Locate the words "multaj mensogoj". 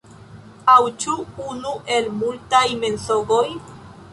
2.23-3.47